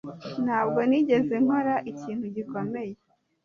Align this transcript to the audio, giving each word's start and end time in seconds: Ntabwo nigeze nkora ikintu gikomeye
Ntabwo 0.45 0.79
nigeze 0.89 1.33
nkora 1.43 1.75
ikintu 1.91 2.25
gikomeye 2.35 2.93